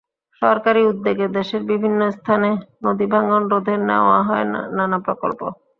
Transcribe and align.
সরকারি 0.41 0.81
উদ্যোগে 0.85 1.25
দেশের 1.37 1.61
বিভিন্ন 1.71 2.01
স্থানে 2.17 2.49
নদীভাঙন 2.85 3.41
রোধে 3.51 3.75
নেওয়া 3.89 4.19
হয় 4.27 4.45
নানা 4.75 4.97
প্রকল্প। 5.05 5.41